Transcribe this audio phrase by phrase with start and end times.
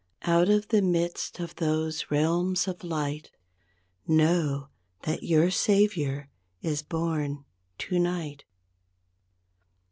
[0.23, 3.29] Out of the midst of those realms of light.
[4.07, 4.69] Know
[5.03, 7.45] that your Savior is born
[7.77, 8.43] tonight.